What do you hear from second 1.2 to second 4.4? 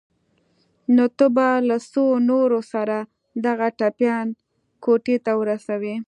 به له څو نورو سره دغه ټپيان